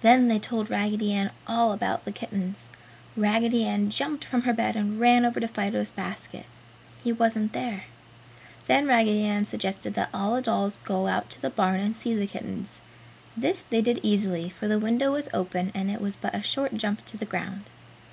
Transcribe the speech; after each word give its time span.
Then 0.00 0.26
they 0.26 0.40
told 0.40 0.70
Raggedy 0.70 1.12
Ann 1.12 1.30
all 1.46 1.70
about 1.72 2.04
the 2.04 2.10
kittens. 2.10 2.70
Raggedy 3.16 3.64
Ann 3.64 3.90
jumped 3.90 4.24
from 4.24 4.42
her 4.42 4.52
bed 4.52 4.74
and 4.74 4.98
ran 4.98 5.24
over 5.24 5.38
to 5.38 5.46
Fido's 5.46 5.92
basket; 5.92 6.46
he 7.04 7.12
wasn't 7.12 7.52
there. 7.52 7.84
Then 8.66 8.88
Raggedy 8.88 9.44
suggested 9.44 9.94
that 9.94 10.10
all 10.12 10.34
the 10.34 10.42
dolls 10.42 10.80
go 10.84 11.06
out 11.06 11.30
to 11.30 11.40
the 11.40 11.48
barn 11.48 11.78
and 11.78 11.96
see 11.96 12.12
the 12.12 12.26
kittens. 12.26 12.80
This 13.36 13.62
they 13.70 13.82
did 13.82 14.00
easily, 14.02 14.48
for 14.48 14.66
the 14.66 14.80
window 14.80 15.12
was 15.12 15.28
open 15.32 15.70
and 15.76 15.92
it 15.92 16.00
was 16.00 16.16
but 16.16 16.34
a 16.34 16.42
short 16.42 16.74
jump 16.76 17.06
to 17.06 17.16
the 17.16 17.24
ground. 17.24 17.70